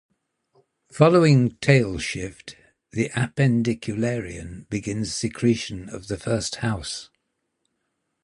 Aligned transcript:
Following 0.91 1.57
tail 1.57 1.99
shift, 1.99 2.55
the 2.89 3.09
appendicularian 3.09 4.67
begins 4.67 5.13
secretion 5.13 5.89
of 5.89 6.07
the 6.07 6.17
first 6.17 6.55
house. 6.55 7.11